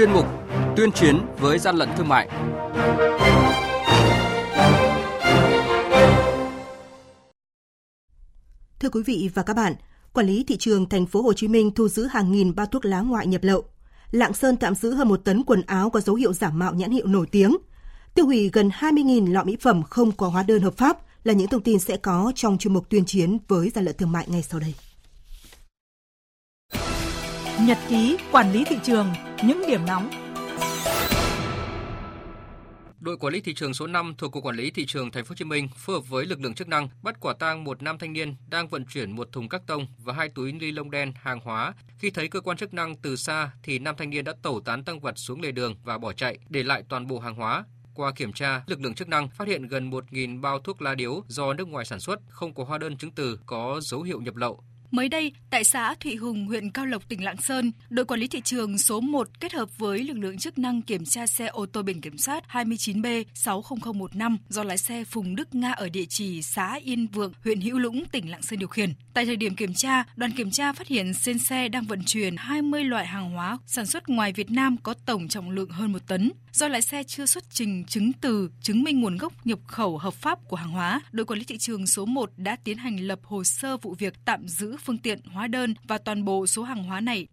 [0.00, 0.26] chuyên mục
[0.76, 2.28] Tuyên chiến với gian lận thương mại.
[8.80, 9.74] Thưa quý vị và các bạn,
[10.12, 12.84] quản lý thị trường thành phố Hồ Chí Minh thu giữ hàng nghìn bao thuốc
[12.84, 13.64] lá ngoại nhập lậu.
[14.10, 16.90] Lạng Sơn tạm giữ hơn một tấn quần áo có dấu hiệu giả mạo nhãn
[16.90, 17.56] hiệu nổi tiếng.
[18.14, 21.48] Tiêu hủy gần 20.000 lọ mỹ phẩm không có hóa đơn hợp pháp là những
[21.48, 24.42] thông tin sẽ có trong chuyên mục tuyên chiến với gian lận thương mại ngay
[24.42, 24.74] sau đây.
[27.66, 29.06] Nhật ký quản lý thị trường,
[29.44, 30.10] những điểm nóng
[33.00, 35.28] Đội quản lý thị trường số 5 thuộc cục quản lý thị trường Thành phố
[35.28, 37.98] Hồ Chí Minh phối hợp với lực lượng chức năng bắt quả tang một nam
[37.98, 41.12] thanh niên đang vận chuyển một thùng các tông và hai túi ni lông đen
[41.22, 41.74] hàng hóa.
[41.98, 44.84] Khi thấy cơ quan chức năng từ xa thì nam thanh niên đã tẩu tán
[44.84, 47.64] tăng vật xuống lề đường và bỏ chạy, để lại toàn bộ hàng hóa.
[47.94, 51.22] Qua kiểm tra, lực lượng chức năng phát hiện gần 1.000 bao thuốc lá điếu
[51.28, 54.36] do nước ngoài sản xuất, không có hóa đơn chứng từ, có dấu hiệu nhập
[54.36, 54.64] lậu.
[54.90, 58.28] Mới đây, tại xã Thụy Hùng, huyện Cao Lộc, tỉnh Lạng Sơn, đội quản lý
[58.28, 61.66] thị trường số 1 kết hợp với lực lượng chức năng kiểm tra xe ô
[61.66, 66.42] tô biển kiểm soát 29B 60015 do lái xe Phùng Đức Nga ở địa chỉ
[66.42, 68.94] xã Yên Vượng, huyện Hữu Lũng, tỉnh Lạng Sơn điều khiển.
[69.14, 72.36] Tại thời điểm kiểm tra, đoàn kiểm tra phát hiện trên xe đang vận chuyển
[72.36, 76.06] 20 loại hàng hóa sản xuất ngoài Việt Nam có tổng trọng lượng hơn một
[76.06, 76.32] tấn.
[76.52, 80.14] Do lái xe chưa xuất trình chứng từ chứng minh nguồn gốc nhập khẩu hợp
[80.14, 83.18] pháp của hàng hóa, đội quản lý thị trường số 1 đã tiến hành lập
[83.22, 86.84] hồ sơ vụ việc tạm giữ phương tiện, hóa đơn và toàn bộ số hàng
[86.84, 87.26] hóa này.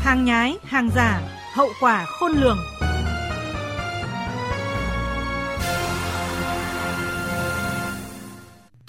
[0.00, 1.20] Hàng nhái, hàng giả,
[1.54, 2.58] hậu quả khôn lường.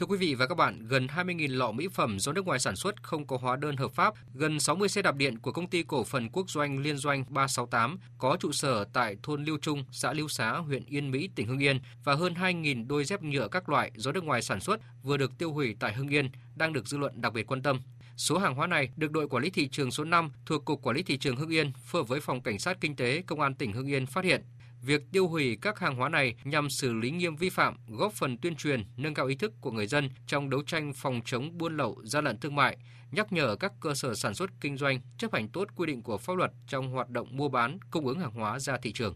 [0.01, 2.75] Thưa quý vị và các bạn, gần 20.000 lọ mỹ phẩm do nước ngoài sản
[2.75, 5.83] xuất không có hóa đơn hợp pháp, gần 60 xe đạp điện của công ty
[5.83, 10.13] cổ phần quốc doanh Liên doanh 368 có trụ sở tại thôn Liêu Trung, xã
[10.13, 13.69] Liêu Xá, huyện Yên Mỹ, tỉnh Hưng Yên và hơn 2.000 đôi dép nhựa các
[13.69, 16.87] loại do nước ngoài sản xuất vừa được tiêu hủy tại Hưng Yên đang được
[16.87, 17.79] dư luận đặc biệt quan tâm.
[18.17, 20.95] Số hàng hóa này được đội quản lý thị trường số 5 thuộc Cục Quản
[20.95, 23.55] lý Thị trường Hưng Yên phối hợp với Phòng Cảnh sát Kinh tế Công an
[23.55, 24.41] tỉnh Hưng Yên phát hiện.
[24.81, 28.37] Việc tiêu hủy các hàng hóa này nhằm xử lý nghiêm vi phạm, góp phần
[28.37, 31.77] tuyên truyền, nâng cao ý thức của người dân trong đấu tranh phòng chống buôn
[31.77, 32.77] lậu, gian lận thương mại,
[33.11, 36.17] nhắc nhở các cơ sở sản xuất kinh doanh chấp hành tốt quy định của
[36.17, 39.15] pháp luật trong hoạt động mua bán, cung ứng hàng hóa ra thị trường.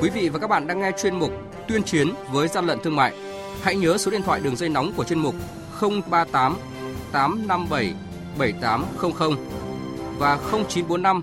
[0.00, 1.32] Quý vị và các bạn đang nghe chuyên mục
[1.68, 3.14] Tuyên chiến với gian lận thương mại.
[3.62, 5.34] Hãy nhớ số điện thoại đường dây nóng của chuyên mục
[5.80, 6.56] 038
[7.12, 7.94] 857
[8.38, 9.36] 7800
[10.18, 11.22] và 0945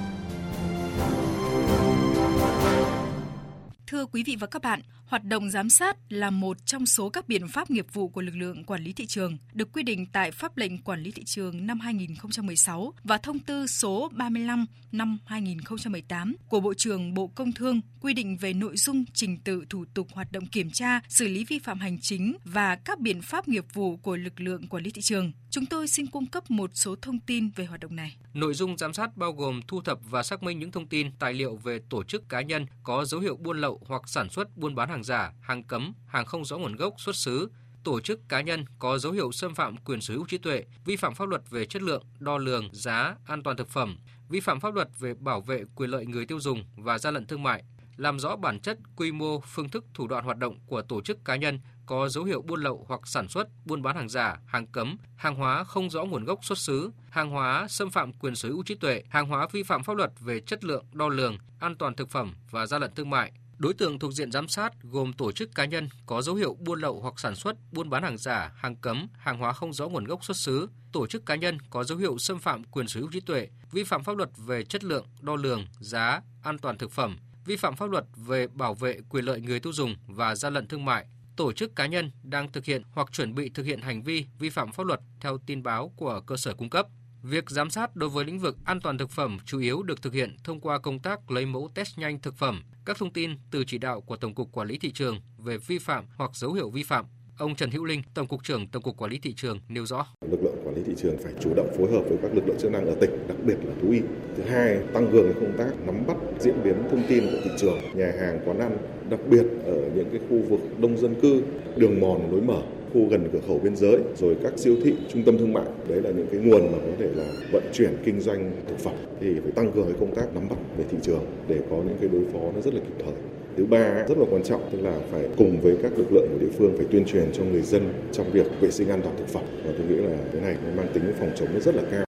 [4.01, 7.27] Thưa quý vị và các bạn, hoạt động giám sát là một trong số các
[7.27, 10.31] biện pháp nghiệp vụ của lực lượng quản lý thị trường, được quy định tại
[10.31, 16.35] Pháp lệnh Quản lý thị trường năm 2016 và Thông tư số 35 năm 2018
[16.49, 20.07] của Bộ trưởng Bộ Công Thương quy định về nội dung trình tự thủ tục
[20.13, 23.65] hoạt động kiểm tra, xử lý vi phạm hành chính và các biện pháp nghiệp
[23.73, 25.31] vụ của lực lượng quản lý thị trường.
[25.51, 28.17] Chúng tôi xin cung cấp một số thông tin về hoạt động này.
[28.33, 31.33] Nội dung giám sát bao gồm thu thập và xác minh những thông tin, tài
[31.33, 34.75] liệu về tổ chức cá nhân có dấu hiệu buôn lậu hoặc sản xuất buôn
[34.75, 37.51] bán hàng giả, hàng cấm, hàng không rõ nguồn gốc xuất xứ,
[37.83, 40.95] tổ chức cá nhân có dấu hiệu xâm phạm quyền sở hữu trí tuệ, vi
[40.95, 43.97] phạm pháp luật về chất lượng, đo lường, giá, an toàn thực phẩm,
[44.29, 47.27] vi phạm pháp luật về bảo vệ quyền lợi người tiêu dùng và gian lận
[47.27, 47.63] thương mại,
[47.97, 51.25] làm rõ bản chất, quy mô, phương thức, thủ đoạn hoạt động của tổ chức
[51.25, 51.59] cá nhân
[51.91, 55.35] có dấu hiệu buôn lậu hoặc sản xuất, buôn bán hàng giả, hàng cấm, hàng
[55.35, 58.75] hóa không rõ nguồn gốc xuất xứ, hàng hóa xâm phạm quyền sở hữu trí
[58.75, 62.09] tuệ, hàng hóa vi phạm pháp luật về chất lượng, đo lường, an toàn thực
[62.09, 63.31] phẩm và gian lận thương mại.
[63.57, 66.79] Đối tượng thuộc diện giám sát gồm tổ chức cá nhân có dấu hiệu buôn
[66.79, 70.05] lậu hoặc sản xuất, buôn bán hàng giả, hàng cấm, hàng hóa không rõ nguồn
[70.05, 73.09] gốc xuất xứ, tổ chức cá nhân có dấu hiệu xâm phạm quyền sở hữu
[73.11, 76.91] trí tuệ, vi phạm pháp luật về chất lượng, đo lường, giá, an toàn thực
[76.91, 80.53] phẩm, vi phạm pháp luật về bảo vệ quyền lợi người tiêu dùng và gian
[80.53, 81.05] lận thương mại,
[81.35, 84.49] tổ chức cá nhân đang thực hiện hoặc chuẩn bị thực hiện hành vi vi
[84.49, 86.87] phạm pháp luật theo tin báo của cơ sở cung cấp.
[87.21, 90.13] Việc giám sát đối với lĩnh vực an toàn thực phẩm chủ yếu được thực
[90.13, 93.63] hiện thông qua công tác lấy mẫu test nhanh thực phẩm, các thông tin từ
[93.67, 96.69] chỉ đạo của Tổng cục Quản lý thị trường về vi phạm hoặc dấu hiệu
[96.69, 97.05] vi phạm.
[97.41, 100.05] Ông Trần Hữu Linh, Tổng cục trưởng Tổng cục Quản lý thị trường nêu rõ.
[100.31, 102.57] Lực lượng quản lý thị trường phải chủ động phối hợp với các lực lượng
[102.59, 103.99] chức năng ở tỉnh, đặc biệt là thú y.
[104.37, 107.79] Thứ hai, tăng cường công tác nắm bắt diễn biến thông tin của thị trường,
[107.93, 108.77] nhà hàng, quán ăn,
[109.09, 111.43] đặc biệt ở những cái khu vực đông dân cư,
[111.75, 112.61] đường mòn lối mở
[112.93, 115.65] khu gần cửa khẩu biên giới, rồi các siêu thị, trung tâm thương mại.
[115.87, 118.95] Đấy là những cái nguồn mà có thể là vận chuyển kinh doanh thực phẩm
[119.19, 121.97] thì phải tăng cường cái công tác nắm bắt về thị trường để có những
[121.99, 123.13] cái đối phó nó rất là kịp thời.
[123.57, 126.39] Thứ ba rất là quan trọng tức là phải cùng với các lực lượng của
[126.39, 129.27] địa phương phải tuyên truyền cho người dân trong việc vệ sinh an toàn thực
[129.27, 131.83] phẩm và tôi nghĩ là cái này nó mang tính phòng chống nó rất là
[131.91, 132.05] cao.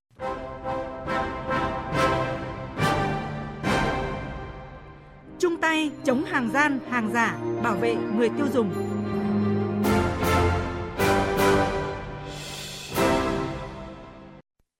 [5.38, 8.70] Chung tay chống hàng gian, hàng giả, bảo vệ người tiêu dùng.